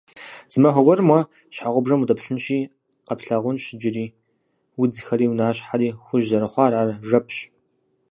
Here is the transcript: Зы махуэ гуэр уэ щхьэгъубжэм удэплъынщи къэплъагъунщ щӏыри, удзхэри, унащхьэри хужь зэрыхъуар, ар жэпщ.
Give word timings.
Зы 0.51 0.57
махуэ 0.61 0.81
гуэр 0.85 0.99
уэ 1.07 1.19
щхьэгъубжэм 1.55 2.01
удэплъынщи 2.03 2.59
къэплъагъунщ 3.07 3.63
щӏыри, 3.79 4.05
удзхэри, 4.81 5.25
унащхьэри 5.31 5.89
хужь 6.03 6.25
зэрыхъуар, 6.29 6.73
ар 6.81 6.89
жэпщ. 7.07 7.37